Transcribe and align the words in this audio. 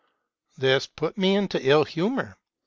This 0.57 0.87
put 0.87 1.15
me 1.15 1.35
into 1.35 1.59
ill 1.63 1.85
hu 1.85 2.09
mor. 2.09 2.37